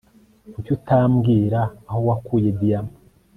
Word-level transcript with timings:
kuki 0.53 0.69
utambwira 0.77 1.59
aho 1.89 1.99
wakuye 2.09 2.49
diyama 2.59 2.93